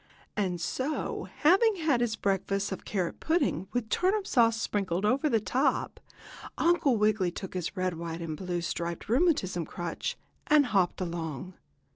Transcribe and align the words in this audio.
And 0.35 0.59
so, 0.59 1.25
having 1.41 1.75
had 1.75 2.01
his 2.01 2.15
breakfast 2.15 2.71
of 2.71 2.85
carrot 2.85 3.19
pudding, 3.19 3.67
with 3.71 3.87
turnip 3.89 4.25
sauce 4.25 4.59
sprinkled 4.59 5.05
over 5.05 5.29
the 5.29 5.39
top, 5.39 5.99
Uncle 6.57 6.97
Wiggily 6.97 7.29
took 7.29 7.53
his 7.53 7.77
red, 7.77 7.93
white 7.93 8.19
and 8.19 8.35
blue 8.35 8.61
striped 8.61 9.07
rheumatism 9.09 9.63
crutch, 9.63 10.17
and 10.47 10.65
hopped 10.65 11.01
along. 11.01 11.53